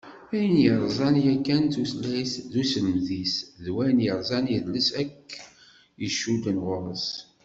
[0.33, 5.29] Ayen yerzan yakan tutlayt d uselmed-is, d wayen yerzan idles akk
[6.05, 7.07] icudden ɣur-s.